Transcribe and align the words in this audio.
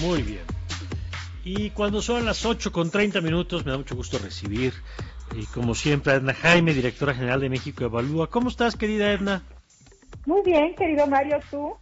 Muy 0.00 0.22
bien. 0.22 0.44
Y 1.44 1.70
cuando 1.70 2.00
son 2.00 2.24
las 2.24 2.46
8 2.46 2.72
con 2.72 2.90
30 2.90 3.20
minutos, 3.20 3.64
me 3.66 3.72
da 3.72 3.76
mucho 3.76 3.94
gusto 3.94 4.18
recibir, 4.18 4.72
y 5.36 5.44
como 5.46 5.74
siempre, 5.74 6.12
a 6.12 6.16
Edna 6.16 6.32
Jaime, 6.32 6.72
directora 6.72 7.14
general 7.14 7.40
de 7.40 7.50
México 7.50 7.84
Evalúa. 7.84 8.30
¿Cómo 8.30 8.48
estás, 8.48 8.76
querida 8.76 9.12
Edna? 9.12 9.42
Muy 10.24 10.42
bien, 10.42 10.74
querido 10.74 11.06
Mario, 11.06 11.38
¿tú? 11.50 11.74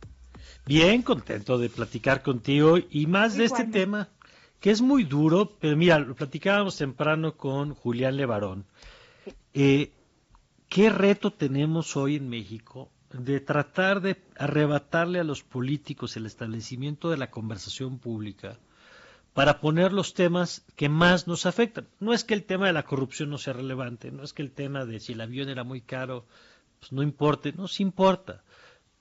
Bien, 0.67 1.03
contento 1.03 1.59
de 1.59 1.69
platicar 1.69 2.23
contigo 2.23 2.77
y 2.91 3.07
más 3.07 3.37
de 3.37 3.45
este 3.45 3.65
tema, 3.65 4.09
que 4.59 4.73
es 4.73 4.83
muy 4.83 5.05
duro, 5.05 5.53
pero 5.61 5.77
mira, 5.77 6.01
lo 6.01 6.17
platicábamos 6.17 6.77
temprano 6.77 7.37
con 7.37 7.75
Julián 7.75 8.17
Levarón. 8.17 8.65
Eh, 9.55 9.93
¿Qué 10.69 10.91
reto 10.91 11.33
tenemos 11.33 11.97
hoy 11.97 12.17
en 12.17 12.29
México 12.29 12.91
de 13.19 13.41
tratar 13.41 14.01
de 14.01 14.17
arrebatarle 14.37 15.21
a 15.21 15.25
los 15.25 15.43
políticos 15.43 16.17
el 16.17 16.27
establecimiento 16.27 17.11
de 17.11 17.17
la 17.17 17.31
conversación 17.31 17.99
pública 17.99 18.59
para 19.33 19.61
poner 19.61 19.93
los 19.93 20.15
temas 20.15 20.65
que 20.77 20.89
más 20.89 21.27
nos 21.27 21.45
afectan. 21.45 21.89
No 22.01 22.15
es 22.15 22.25
que 22.25 22.33
el 22.33 22.45
tema 22.45 22.67
de 22.69 22.73
la 22.73 22.85
corrupción 22.85 23.29
no 23.29 23.37
sea 23.37 23.53
relevante, 23.53 24.11
no 24.11 24.23
es 24.23 24.33
que 24.33 24.43
el 24.43 24.51
tema 24.51 24.87
de 24.87 24.99
si 24.99 25.13
el 25.13 25.21
avión 25.21 25.51
era 25.51 25.63
muy 25.63 25.83
caro, 25.83 26.27
pues 26.81 26.93
no 26.93 27.03
importe, 27.03 27.53
no 27.53 27.69
se 27.69 27.83
importa. 27.83 28.43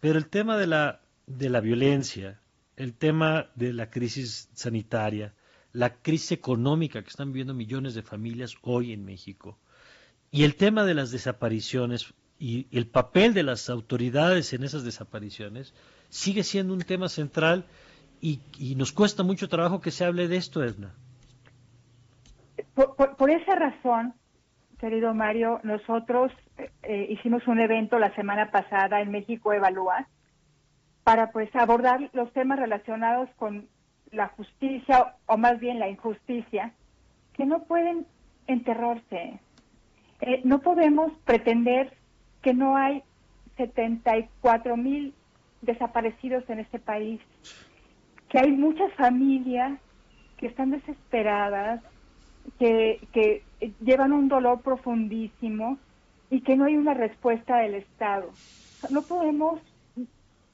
Pero 0.02 0.18
el 0.20 0.28
tema 0.28 0.58
de 0.58 0.68
la, 0.68 1.02
de 1.26 1.50
la 1.50 1.62
violencia, 1.62 2.42
el 2.76 2.94
tema 2.94 3.48
de 3.56 3.72
la 3.72 3.90
crisis 3.90 4.50
sanitaria, 4.54 5.34
la 5.72 5.96
crisis 6.02 6.34
económica 6.34 7.02
que 7.02 7.10
están 7.10 7.32
viviendo 7.32 7.54
millones 7.54 7.96
de 7.96 8.02
familias 8.02 8.56
hoy 8.62 8.92
en 8.92 9.06
México, 9.06 9.58
y 10.32 10.44
el 10.44 10.56
tema 10.56 10.84
de 10.84 10.96
las 10.96 11.12
desapariciones 11.12 12.14
y 12.40 12.68
el 12.72 12.88
papel 12.88 13.34
de 13.34 13.44
las 13.44 13.70
autoridades 13.70 14.54
en 14.54 14.64
esas 14.64 14.84
desapariciones 14.84 15.74
sigue 16.10 16.44
siendo 16.44 16.74
un 16.74 16.82
tema 16.82 17.10
central 17.10 17.66
y, 18.22 18.40
nos 18.76 18.92
cuesta 18.92 19.24
mucho 19.24 19.48
trabajo 19.48 19.82
que 19.82 19.92
se 19.92 20.04
hable 20.04 20.28
de 20.28 20.38
esto, 20.38 20.64
Edna. 20.64 20.94
Por, 22.74 23.30
esa 23.30 23.56
razón, 23.56 24.14
querido 24.80 25.14
Mario, 25.14 25.60
nosotros 25.64 26.32
eh, 26.84 27.08
hicimos 27.10 27.48
un 27.48 27.60
evento 27.60 28.00
la 28.00 28.16
semana 28.16 28.50
pasada 28.50 29.02
en 29.02 29.12
México 29.12 29.54
Evalúa 29.54 30.08
para 31.04 31.32
pues 31.32 31.56
abordar 31.56 32.10
los 32.14 32.34
temas 32.34 32.58
relacionados 32.58 33.30
con 33.36 33.68
la 34.12 34.30
justicia 34.30 35.16
o 35.28 35.38
más 35.38 35.60
bien 35.60 35.78
la 35.80 35.90
injusticia 35.90 36.74
que 37.34 37.46
no 37.46 37.64
pueden 37.64 38.08
enterrarse. 38.48 39.40
Eh, 40.22 40.42
no 40.44 40.62
podemos 40.62 41.12
pretender 41.26 41.94
que 42.46 42.54
no 42.54 42.78
hay 42.78 43.02
74 43.58 44.78
mil 44.78 45.16
desaparecidos 45.64 46.48
en 46.48 46.60
este 46.60 46.78
país, 46.78 47.20
que 48.30 48.38
hay 48.38 48.52
muchas 48.52 48.94
familias 48.94 49.80
que 50.38 50.46
están 50.46 50.70
desesperadas, 50.70 51.82
que, 52.60 53.00
que 53.14 53.42
llevan 53.82 54.14
un 54.14 54.28
dolor 54.28 54.62
profundísimo 54.62 55.80
y 56.30 56.42
que 56.42 56.56
no 56.56 56.66
hay 56.66 56.78
una 56.78 56.94
respuesta 56.94 57.58
del 57.58 57.74
Estado. 57.74 58.30
No 58.92 59.02
podemos 59.02 59.60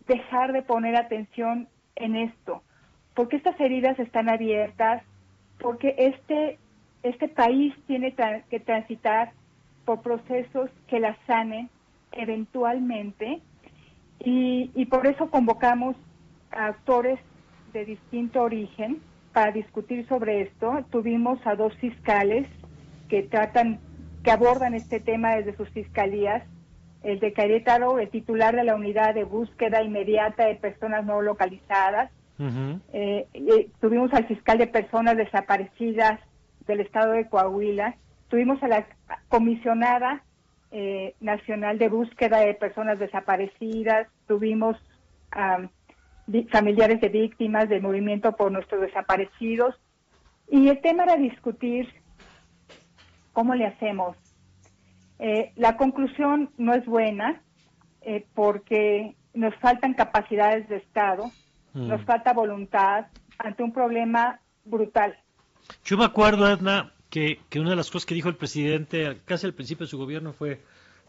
dejar 0.08 0.54
de 0.54 0.62
poner 0.62 0.96
atención 0.96 1.68
en 1.98 2.16
esto, 2.16 2.64
porque 3.16 3.36
estas 3.36 3.60
heridas 3.60 4.00
están 4.00 4.30
abiertas, 4.30 5.04
porque 5.60 5.94
este, 5.98 6.58
este 7.04 7.28
país 7.28 7.76
tiene 7.86 8.16
que 8.50 8.62
transitar 8.62 9.34
por 9.84 10.02
procesos 10.02 10.70
que 10.88 11.02
la 11.02 11.18
sanen 11.28 11.70
eventualmente 12.12 13.42
y, 14.24 14.86
por 14.86 15.08
eso 15.08 15.30
convocamos 15.30 15.96
a 16.52 16.68
actores 16.68 17.20
de 17.74 17.86
distinto 17.86 18.42
origen 18.42 19.02
para 19.34 19.52
discutir 19.52 20.08
sobre 20.08 20.42
esto. 20.42 20.86
Tuvimos 20.92 21.40
a 21.46 21.56
dos 21.56 21.76
fiscales 21.78 22.48
que 23.10 23.24
tratan, 23.24 23.80
que 24.24 24.32
abordan 24.32 24.76
este 24.76 25.00
tema 25.00 25.36
desde 25.36 25.56
sus 25.56 25.70
fiscalías. 25.70 26.44
El 27.02 27.20
de 27.20 27.34
Querétaro, 27.34 27.98
el 27.98 28.10
titular 28.10 28.56
de 28.56 28.64
la 28.64 28.76
unidad 28.76 29.16
de 29.16 29.24
búsqueda 29.24 29.82
inmediata 29.82 30.46
de 30.46 30.56
personas 30.56 31.04
no 31.06 31.22
localizadas. 31.22 32.12
Eh, 32.94 33.28
eh, 33.34 33.70
tuvimos 33.80 34.12
al 34.14 34.26
fiscal 34.28 34.58
de 34.58 34.68
personas 34.68 35.16
desaparecidas 35.16 36.20
del 36.68 36.82
estado 36.82 37.14
de 37.14 37.28
Coahuila. 37.28 37.96
Tuvimos 38.30 38.62
a 38.62 38.68
la 38.68 38.86
comisionada 39.30 40.24
eh, 40.72 41.16
nacional 41.20 41.78
de 41.78 41.90
Búsqueda 41.90 42.40
de 42.40 42.54
Personas 42.54 43.00
Desaparecidas, 43.00 44.08
tuvimos 44.28 44.78
familiares 46.52 47.00
de 47.00 47.10
víctimas 47.10 47.70
del 47.70 47.82
movimiento 47.82 48.36
por 48.36 48.52
nuestros 48.52 48.82
desaparecidos 48.82 49.76
y 50.50 50.68
el 50.68 50.82
tema 50.82 51.04
era 51.04 51.16
discutir 51.16 51.88
cómo 53.32 53.56
le 53.56 53.66
hacemos. 53.66 54.18
Eh, 55.20 55.52
la 55.56 55.78
conclusión 55.78 56.52
no 56.58 56.74
es 56.74 56.86
buena 56.86 57.42
eh, 58.02 58.26
porque 58.34 59.16
nos 59.34 59.56
faltan 59.58 59.94
capacidades 59.94 60.68
de 60.68 60.78
Estado, 60.78 61.32
mm. 61.74 61.88
nos 61.88 62.04
falta 62.04 62.34
voluntad 62.34 63.06
ante 63.38 63.64
un 63.64 63.72
problema 63.72 64.40
brutal. 64.66 65.18
Yo 65.86 65.98
me 65.98 66.06
acuerdo, 66.06 66.52
Edna, 66.52 66.92
que, 67.12 67.60
una 67.60 67.72
de 67.72 67.76
las 67.76 67.92
cosas 67.92 68.06
que 68.06 68.16
dijo 68.16 68.30
el 68.30 68.38
presidente 68.38 69.20
casi 69.26 69.46
al 69.46 69.54
principio 69.54 69.86
de 69.86 69.90
su 69.90 69.98
gobierno 69.98 70.34
fue, 70.34 70.62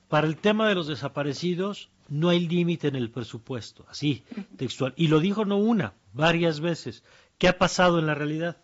para 0.09 0.27
el 0.27 0.37
tema 0.37 0.69
de 0.69 0.75
los 0.75 0.89
desaparecidos 0.89 1.91
no 2.09 2.29
hay 2.29 2.41
límite 2.41 2.89
en 2.89 2.97
el 2.97 3.11
presupuesto, 3.11 3.87
así, 3.89 4.25
textual. 4.59 4.93
Y 4.97 5.09
lo 5.09 5.21
dijo 5.21 5.45
no 5.47 5.57
una, 5.57 5.95
varias 6.13 6.61
veces. 6.61 7.05
¿Qué 7.39 7.49
ha 7.49 7.57
pasado 7.57 7.99
en 7.99 8.07
la 8.07 8.15
realidad? 8.15 8.57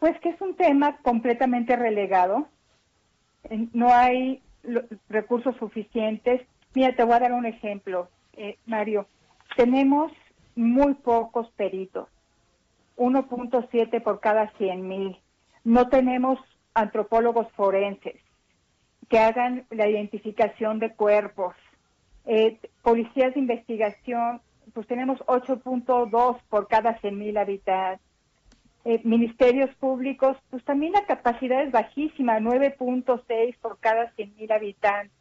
Pues 0.00 0.18
que 0.20 0.30
es 0.30 0.40
un 0.40 0.56
tema 0.56 0.96
completamente 1.02 1.76
relegado. 1.76 2.48
No 3.72 3.92
hay 3.92 4.42
recursos 5.08 5.54
suficientes. 5.58 6.40
Mira, 6.74 6.96
te 6.96 7.04
voy 7.04 7.14
a 7.14 7.20
dar 7.20 7.32
un 7.32 7.46
ejemplo, 7.46 8.08
eh, 8.32 8.56
Mario. 8.66 9.06
Tenemos 9.54 10.10
muy 10.56 10.94
pocos 10.94 11.48
peritos, 11.50 12.08
1.7 12.96 14.02
por 14.02 14.20
cada 14.20 14.50
100 14.56 14.88
mil 14.88 15.18
no 15.66 15.88
tenemos 15.88 16.38
antropólogos 16.74 17.50
forenses 17.52 18.14
que 19.08 19.18
hagan 19.18 19.66
la 19.70 19.88
identificación 19.88 20.78
de 20.78 20.94
cuerpos. 20.94 21.56
Eh, 22.24 22.60
policías 22.82 23.34
de 23.34 23.40
investigación, 23.40 24.40
pues 24.72 24.86
tenemos 24.86 25.18
8.2 25.26 26.38
por 26.48 26.68
cada 26.68 27.00
100.000 27.00 27.40
habitantes. 27.40 28.06
Eh, 28.84 29.00
ministerios 29.02 29.74
públicos, 29.74 30.36
pues 30.50 30.64
también 30.64 30.92
la 30.92 31.04
capacidad 31.04 31.60
es 31.64 31.72
bajísima, 31.72 32.38
9.6 32.38 33.56
por 33.60 33.80
cada 33.80 34.14
100.000 34.14 34.54
habitantes. 34.54 35.18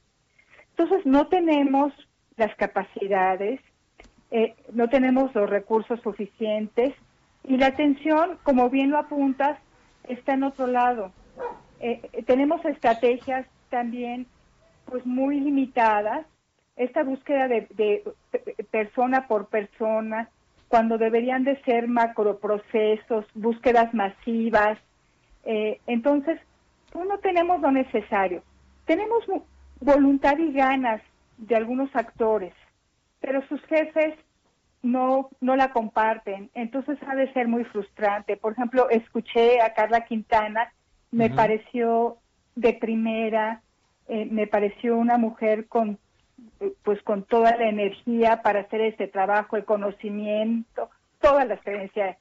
Entonces, 0.77 1.07
no 1.07 1.25
tenemos 1.25 1.91
las 2.37 2.55
capacidades, 2.55 3.61
eh, 4.29 4.53
no 4.71 4.89
tenemos 4.89 5.33
los 5.33 5.49
recursos 5.49 5.99
suficientes 6.01 6.93
y 7.43 7.57
la 7.57 7.67
atención, 7.67 8.37
como 8.43 8.69
bien 8.69 8.91
lo 8.91 8.99
apuntas, 8.99 9.57
está 10.09 10.33
en 10.33 10.43
otro 10.43 10.67
lado. 10.67 11.11
Eh, 11.79 12.23
tenemos 12.25 12.63
estrategias 12.65 13.45
también 13.69 14.27
pues 14.85 15.05
muy 15.05 15.39
limitadas. 15.39 16.25
Esta 16.75 17.03
búsqueda 17.03 17.47
de, 17.47 18.03
persona 18.69 19.27
por 19.27 19.47
persona, 19.47 20.29
cuando 20.67 20.97
deberían 20.97 21.43
de 21.43 21.61
ser 21.63 21.87
macroprocesos, 21.87 23.25
búsquedas 23.33 23.93
masivas. 23.93 24.77
Eh, 25.45 25.79
entonces, 25.87 26.39
no 26.93 27.17
tenemos 27.19 27.61
lo 27.61 27.71
necesario. 27.71 28.43
Tenemos 28.85 29.23
voluntad 29.79 30.37
y 30.37 30.51
ganas 30.53 31.01
de 31.37 31.55
algunos 31.55 31.93
actores, 31.95 32.53
pero 33.19 33.45
sus 33.47 33.61
jefes 33.65 34.15
no, 34.85 35.29
no 35.41 35.55
la 35.55 35.71
comparten. 35.71 36.51
Entonces 36.53 36.99
ha 37.07 37.15
de 37.15 37.33
ser 37.33 37.47
muy 37.47 37.63
frustrante. 37.65 38.37
Por 38.37 38.53
ejemplo, 38.53 38.87
escuché 38.89 39.59
a 39.59 39.73
Carla 39.73 40.05
Quintana, 40.05 40.71
me 41.11 41.31
pareció 41.31 42.17
de 42.55 42.73
primera, 42.73 43.63
eh, 44.07 44.27
me 44.29 44.45
pareció 44.45 44.95
una 44.95 45.17
mujer 45.17 45.67
con 45.67 45.97
pues 46.83 47.01
con 47.03 47.23
toda 47.23 47.55
la 47.55 47.69
energía 47.69 48.41
para 48.41 48.61
hacer 48.61 48.81
este 48.81 49.07
trabajo, 49.07 49.55
el 49.55 49.65
conocimiento, 49.65 50.89
toda 51.19 51.45
la 51.45 51.55
experiencia, 51.55 52.17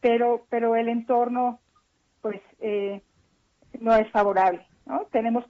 pero 0.00 0.44
pero 0.50 0.76
el 0.76 0.88
entorno 0.88 1.60
pues 2.20 2.40
eh, 2.60 3.00
no 3.80 3.94
es 3.94 4.10
favorable, 4.10 4.66
¿no? 4.84 5.06
Tenemos 5.12 5.44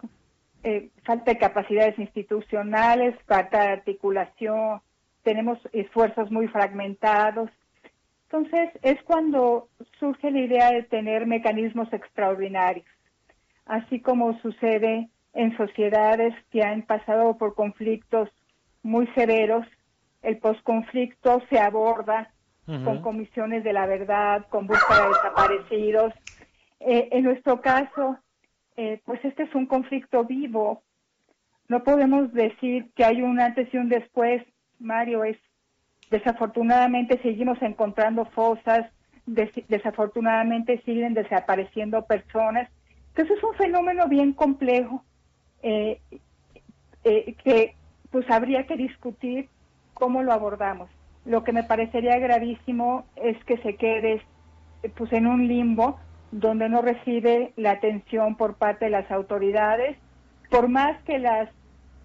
eh, 0.62 0.90
falta 1.02 1.32
de 1.32 1.38
capacidades 1.38 1.99
institucionales, 1.99 3.17
falta 3.26 3.62
de 3.62 3.69
articulación, 3.69 4.82
tenemos 5.28 5.58
esfuerzos 5.75 6.30
muy 6.30 6.48
fragmentados. 6.48 7.50
Entonces 8.30 8.70
es 8.80 8.96
cuando 9.02 9.69
surge 10.00 10.30
la 10.30 10.40
idea 10.40 10.70
de 10.70 10.84
tener 10.84 11.26
mecanismos 11.26 11.92
extraordinarios, 11.92 12.86
así 13.66 14.00
como 14.00 14.40
sucede 14.40 15.10
en 15.34 15.54
sociedades 15.58 16.32
que 16.50 16.62
han 16.62 16.80
pasado 16.80 17.36
por 17.36 17.54
conflictos 17.54 18.30
muy 18.82 19.06
severos, 19.08 19.66
el 20.22 20.38
posconflicto 20.38 21.42
se 21.50 21.58
aborda 21.58 22.32
con 22.64 23.02
comisiones 23.02 23.64
de 23.64 23.75
la 23.75 23.84
verdad, 23.84 24.46
con 24.48 24.66
búsqueda 24.66 25.02
de 25.02 25.08
desaparecidos. 25.08 26.14
Eh, 26.80 27.08
en 27.12 27.25
nuestro 27.25 27.60
caso, 27.60 28.19
eh, 28.78 29.02
pues 29.04 29.22
este 29.26 29.42
es 29.42 29.54
un 29.54 29.66
conflicto 29.66 30.25
vivo. 30.25 30.82
No 31.69 31.84
podemos 31.84 32.32
decir 32.32 32.90
que 32.94 33.04
hay 33.04 33.20
un 33.20 33.40
antes 33.40 33.69
y 33.75 33.76
un 33.76 33.90
después, 33.90 34.42
Mario. 34.78 35.25
Es 35.25 35.36
desafortunadamente 36.10 37.20
seguimos 37.22 37.60
encontrando 37.62 38.25
fosas, 38.26 38.90
desafortunadamente 39.26 40.80
siguen 40.84 41.14
desapareciendo 41.14 42.06
personas. 42.06 42.70
Entonces 43.08 43.36
es 43.36 43.44
un 43.44 43.54
fenómeno 43.54 44.08
bien 44.08 44.32
complejo 44.32 45.04
eh, 45.62 46.00
eh, 47.04 47.34
que 47.44 47.75
pues 48.10 48.30
habría 48.30 48.66
que 48.66 48.76
discutir 48.76 49.48
cómo 49.94 50.22
lo 50.22 50.32
abordamos. 50.32 50.88
Lo 51.25 51.44
que 51.44 51.52
me 51.52 51.64
parecería 51.64 52.19
gravísimo 52.19 53.04
es 53.16 53.36
que 53.44 53.58
se 53.58 53.76
quede 53.76 54.22
pues 54.96 55.12
en 55.12 55.26
un 55.26 55.46
limbo 55.46 55.98
donde 56.30 56.69
no 56.69 56.82
recibe 56.82 57.52
la 57.56 57.72
atención 57.72 58.36
por 58.36 58.56
parte 58.56 58.86
de 58.86 58.90
las 58.92 59.10
autoridades, 59.10 59.98
por 60.50 60.69
más 60.69 61.02
que 61.02 61.19
las 61.19 61.50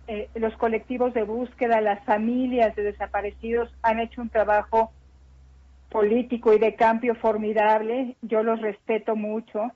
eh, 0.08 0.30
los 0.36 0.56
colectivos 0.58 1.14
de 1.14 1.24
búsqueda, 1.24 1.80
las 1.80 2.04
familias 2.04 2.76
de 2.76 2.84
desaparecidos 2.84 3.74
han 3.82 4.00
hecho 4.00 4.22
un 4.22 4.30
trabajo 4.30 4.92
político 5.90 6.54
y 6.54 6.60
de 6.60 6.76
cambio 6.76 7.16
formidable, 7.16 8.18
yo 8.22 8.44
los 8.44 8.60
respeto 8.60 9.16
mucho 9.16 9.72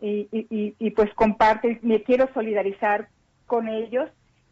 y, 0.00 0.90
pues 0.90 1.12
comparto 1.14 1.68
y 1.68 1.78
me 1.82 2.02
quiero 2.02 2.28
solidarizar 2.34 3.08
con 3.46 3.68
ellos. 3.68 4.10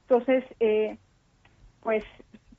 Entonces, 0.09 0.43
eh, 0.59 0.97
pues 1.83 2.03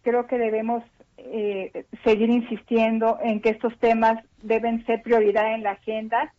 creo 0.04 0.28
que 0.28 0.38
debemos 0.38 0.84
eh, 1.18 1.86
seguir 2.04 2.30
insistiendo 2.30 3.18
en 3.22 3.42
que 3.42 3.50
estos 3.50 3.78
temas 3.80 4.24
deben 4.42 4.86
ser 4.86 5.02
prioridad 5.02 5.56
en 5.56 5.64
la 5.64 5.72
agenda 5.72 6.34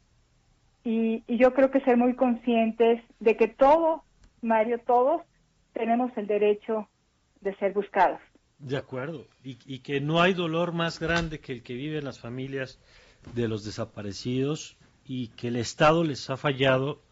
y, 0.85 1.25
y, 1.27 1.37
yo 1.37 1.53
creo 1.55 1.71
que 1.71 1.81
ser 1.81 1.97
muy 1.97 2.15
conscientes 2.15 3.03
de 3.19 3.37
que 3.37 3.49
todos, 3.49 4.03
Mario, 4.41 4.79
todos 4.79 5.23
tenemos 5.75 6.11
el 6.17 6.27
derecho 6.27 6.89
de 7.41 7.55
ser 7.57 7.73
buscados. 7.75 8.21
De 8.59 8.77
acuerdo, 8.77 9.27
y, 9.43 9.59
y 9.67 9.81
que 9.81 10.01
no 10.01 10.23
hay 10.23 10.33
dolor 10.33 10.73
más 10.73 10.99
grande 10.99 11.41
que 11.41 11.53
el 11.53 11.63
que 11.63 11.75
viven 11.75 12.05
las 12.05 12.21
familias 12.21 12.79
de 13.35 13.49
los 13.49 13.65
desaparecidos 13.65 14.77
y 15.05 15.29
que 15.29 15.49
el 15.49 15.57
Estado 15.57 16.05
les 16.05 16.31
ha 16.31 16.37
fallado 16.37 17.03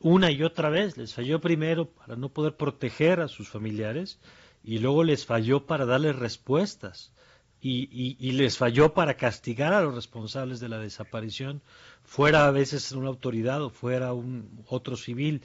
una 0.00 0.30
y 0.30 0.42
otra 0.42 0.70
vez. 0.70 0.96
Les 0.96 1.14
falló 1.14 1.40
primero 1.40 1.86
para 1.86 2.16
no 2.16 2.28
poder 2.28 2.56
proteger 2.56 3.20
a 3.20 3.28
sus 3.28 3.48
familiares 3.48 4.18
y 4.62 4.78
luego 4.78 5.04
les 5.04 5.26
falló 5.26 5.66
para 5.66 5.84
darles 5.84 6.16
respuestas 6.16 7.13
y, 7.66 8.16
y, 8.20 8.32
les 8.32 8.58
falló 8.58 8.92
para 8.92 9.16
castigar 9.16 9.72
a 9.72 9.80
los 9.80 9.94
responsables 9.94 10.60
de 10.60 10.68
la 10.68 10.78
desaparición, 10.78 11.62
fuera 12.02 12.46
a 12.46 12.50
veces 12.50 12.92
una 12.92 13.08
autoridad 13.08 13.62
o 13.62 13.70
fuera 13.70 14.12
un 14.12 14.62
otro 14.68 14.96
civil. 14.96 15.40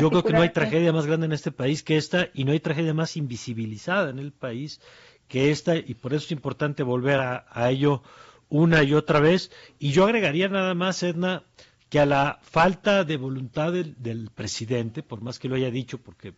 Yo 0.00 0.08
creo 0.10 0.22
que 0.22 0.32
no 0.32 0.42
hay 0.42 0.52
tragedia 0.52 0.92
más 0.92 1.06
grande 1.06 1.26
en 1.26 1.32
este 1.32 1.50
país 1.50 1.82
que 1.82 1.96
esta 1.96 2.28
y 2.32 2.44
no 2.44 2.52
hay 2.52 2.60
tragedia 2.60 2.94
más 2.94 3.16
invisibilizada 3.16 4.10
en 4.10 4.20
el 4.20 4.30
país 4.30 4.80
que 5.26 5.50
esta 5.50 5.76
y 5.76 5.94
por 5.94 6.14
eso 6.14 6.26
es 6.26 6.32
importante 6.32 6.84
volver 6.84 7.18
a, 7.18 7.46
a 7.50 7.70
ello 7.70 8.02
una 8.48 8.82
y 8.84 8.94
otra 8.94 9.18
vez. 9.18 9.50
Y 9.80 9.90
yo 9.90 10.04
agregaría 10.04 10.48
nada 10.48 10.74
más, 10.74 11.02
Edna, 11.02 11.42
que 11.88 12.00
a 12.00 12.06
la 12.06 12.38
falta 12.42 13.04
de 13.04 13.16
voluntad 13.16 13.72
del, 13.72 14.30
presidente, 14.34 15.02
por 15.02 15.22
más 15.22 15.38
que 15.38 15.48
lo 15.48 15.56
haya 15.56 15.70
dicho, 15.70 15.98
porque 15.98 16.34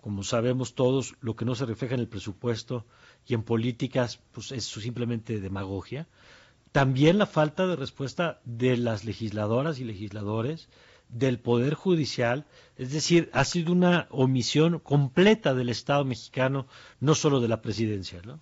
como 0.00 0.22
sabemos 0.22 0.74
todos, 0.74 1.14
lo 1.20 1.36
que 1.36 1.44
no 1.44 1.54
se 1.54 1.66
refleja 1.66 1.94
en 1.94 2.00
el 2.00 2.08
presupuesto 2.08 2.86
y 3.26 3.34
en 3.34 3.42
políticas, 3.42 4.20
pues 4.32 4.52
es 4.52 4.64
simplemente 4.64 5.40
demagogia. 5.40 6.06
También 6.72 7.18
la 7.18 7.26
falta 7.26 7.66
de 7.66 7.76
respuesta 7.76 8.40
de 8.44 8.76
las 8.76 9.04
legisladoras 9.04 9.80
y 9.80 9.84
legisladores, 9.84 10.68
del 11.08 11.38
Poder 11.38 11.74
Judicial, 11.74 12.44
es 12.76 12.92
decir, 12.92 13.30
ha 13.32 13.44
sido 13.44 13.72
una 13.72 14.06
omisión 14.10 14.78
completa 14.78 15.54
del 15.54 15.70
Estado 15.70 16.04
mexicano, 16.04 16.66
no 17.00 17.14
solo 17.14 17.40
de 17.40 17.48
la 17.48 17.62
presidencia, 17.62 18.20
¿no? 18.24 18.40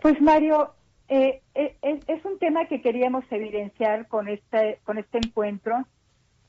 Pues 0.00 0.20
Mario, 0.20 0.74
eh, 1.08 1.42
eh, 1.54 1.76
es, 1.82 2.24
un 2.24 2.38
tema 2.38 2.66
que 2.66 2.80
queríamos 2.80 3.24
evidenciar 3.30 4.06
con 4.08 4.28
este, 4.28 4.80
con 4.84 4.98
este 4.98 5.18
encuentro, 5.18 5.86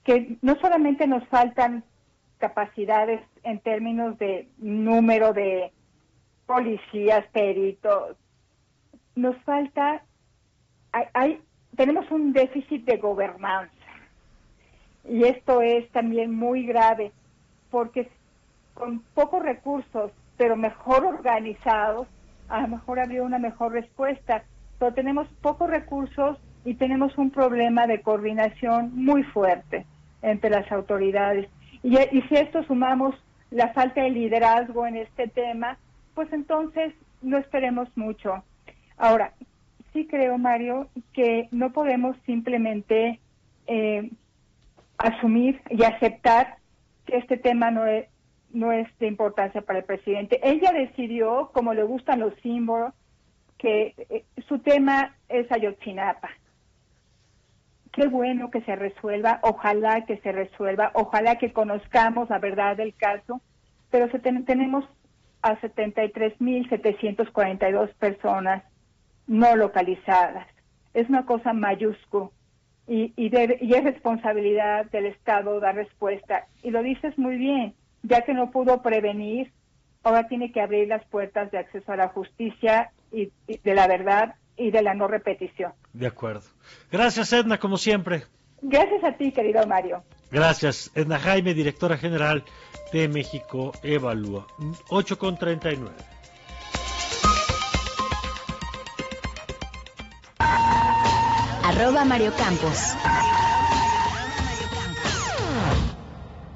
que 0.04 0.38
no 0.42 0.56
solamente 0.60 1.08
nos 1.08 1.28
faltan 1.28 1.84
capacidades 2.38 3.22
en 3.44 3.60
términos 3.60 4.18
de 4.18 4.48
número 4.58 5.34
de 5.34 5.72
policías, 6.46 7.26
peritos, 7.32 8.18
nos 9.16 9.36
falta, 9.44 10.04
tenemos 11.76 12.10
un 12.12 12.34
déficit 12.34 12.86
de 12.86 12.98
gobernanza. 12.98 13.74
Y 15.10 15.24
esto 15.24 15.62
es 15.62 15.90
también 15.92 16.34
muy 16.34 16.66
grave, 16.66 17.12
porque 17.72 18.10
con 18.74 19.00
pocos 19.14 19.42
recursos, 19.42 20.12
pero 20.38 20.56
mejor 20.56 21.06
organizados, 21.06 22.08
a 22.50 22.62
lo 22.62 22.68
mejor 22.68 23.00
habría 23.00 23.24
una 23.24 23.40
mejor 23.40 23.74
respuesta, 23.74 24.44
pero 24.78 24.94
tenemos 24.94 25.28
pocos 25.42 25.70
recursos 25.70 26.38
y 26.64 26.76
tenemos 26.76 27.18
un 27.18 27.32
problema 27.32 27.88
de 27.88 28.02
coordinación 28.02 28.92
muy 28.94 29.24
fuerte 29.24 29.86
entre 30.22 30.50
las 30.50 30.72
autoridades. 30.72 31.50
Y, 31.84 31.98
y 31.98 32.22
si 32.24 32.36
esto 32.36 32.64
sumamos 32.64 33.16
la 33.52 33.70
falta 33.74 34.02
de 34.02 34.10
liderazgo 34.10 34.86
en 34.86 34.98
este 34.98 35.28
tema, 35.28 35.78
pues 36.14 36.32
entonces 36.34 36.94
no 37.22 37.38
esperemos 37.38 37.90
mucho. 37.96 38.44
Ahora, 38.98 39.34
sí 39.94 40.08
creo, 40.08 40.38
Mario, 40.38 40.90
que 41.14 41.48
no 41.52 41.72
podemos 41.72 42.16
simplemente 42.26 43.20
eh, 43.68 44.10
asumir 44.98 45.62
y 45.70 45.84
aceptar 45.84 46.58
que 47.06 47.18
este 47.18 47.38
tema 47.38 47.72
no 47.72 47.86
es, 47.86 48.08
no 48.52 48.72
es 48.72 48.88
de 49.00 49.08
importancia 49.08 49.62
para 49.62 49.80
el 49.80 49.86
presidente. 49.86 50.40
Ella 50.44 50.72
decidió, 50.72 51.52
como 51.54 51.74
le 51.74 51.84
gustan 51.84 52.20
los 52.20 52.34
símbolos, 52.42 52.94
que 53.58 53.94
eh, 54.10 54.26
su 54.48 54.60
tema 54.60 55.16
es 55.30 55.52
Ayotzinapa. 55.52 56.30
Qué 57.98 58.08
bueno 58.08 58.50
que 58.52 58.62
se 58.62 58.76
resuelva, 58.76 59.40
ojalá 59.42 60.06
que 60.06 60.18
se 60.18 60.32
resuelva, 60.32 60.92
ojalá 60.94 61.40
que 61.40 61.52
conozcamos 61.52 62.30
la 62.30 62.38
verdad 62.38 62.78
del 62.78 62.94
caso, 62.94 63.42
pero 63.90 64.08
se 64.12 64.20
tenemos 64.20 64.86
a 65.42 65.60
73.742 65.60 67.92
personas 67.96 68.64
no 69.26 69.56
localizadas. 69.56 70.46
Es 70.94 71.10
una 71.10 71.26
cosa 71.26 71.54
mayúscula 71.54 72.30
y, 72.88 73.14
y, 73.16 73.32
y 73.62 73.74
es 73.74 73.84
responsabilidad 73.84 74.86
del 74.92 75.08
Estado 75.08 75.60
dar 75.60 75.74
respuesta. 75.74 76.46
Y 76.62 76.70
lo 76.70 76.84
dices 76.84 77.18
muy 77.18 77.38
bien, 77.38 77.74
ya 78.04 78.22
que 78.22 78.36
no 78.36 78.52
pudo 78.52 78.84
prevenir, 78.84 79.52
ahora 80.04 80.28
tiene 80.28 80.52
que 80.52 80.62
abrir 80.62 80.88
las 80.88 81.04
puertas 81.06 81.50
de 81.50 81.58
acceso 81.58 81.94
a 81.94 81.98
la 81.98 82.10
justicia 82.10 82.92
y, 83.12 83.32
de 83.48 83.74
la 83.74 83.88
verdad 83.88 84.36
y 84.58 84.72
de 84.72 84.82
la 84.82 84.94
no 84.94 85.08
repetición. 85.08 85.74
De 85.94 86.08
acuerdo. 86.08 86.44
Gracias, 86.92 87.32
Edna, 87.34 87.60
como 87.60 87.78
siempre. 87.78 88.24
Gracias 88.62 89.04
a 89.04 89.14
ti, 89.14 89.32
querido 89.32 89.66
Mario. 89.68 90.04
Gracias. 90.32 90.92
Edna 90.96 91.20
Jaime, 91.20 91.54
directora 91.54 91.98
general 91.98 92.44
de 92.92 93.08
México 93.08 93.72
Evalúa. 93.84 94.48
8 94.90 95.18
con 95.18 95.38
39. 95.38 95.94
Arroba 101.64 102.06
Mario 102.06 102.34
Campos. 102.38 102.96